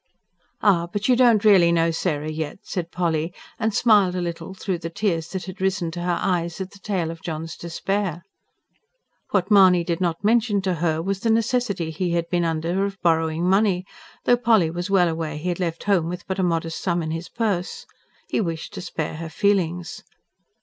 [0.63, 4.79] "Ah, but you don't really know Sarah yet," said Polly, and smiled a little, through
[4.79, 8.23] the tears that had ripen to her eyes at the tale of John's despair.
[9.29, 12.99] What Mahony did not mention to her was the necessity he had been under of
[13.03, 13.85] borrowing money;
[14.25, 17.29] though Polly was aware he had left home with but a modest sum in his
[17.29, 17.85] purse.
[18.27, 20.01] He wished to spare her feelings.